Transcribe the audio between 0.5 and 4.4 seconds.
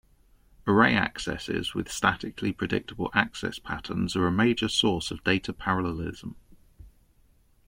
Array accesses with statically predictable access patterns are a